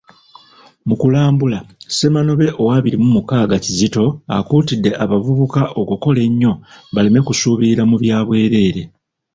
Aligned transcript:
Mukulambula, 0.87 1.59
Ssemanobe 1.89 2.47
ow'abiri 2.61 2.97
mu 3.03 3.09
mukaaga 3.15 3.55
Kizito 3.63 4.05
akuutidde 4.37 4.91
abavubuka 5.03 5.61
okukola 5.81 6.19
ennyo 6.27 6.53
baleme 6.93 7.19
kusuubirira 7.27 7.83
mu 7.89 7.95
bya 8.01 8.17
bwerere. 8.25 8.83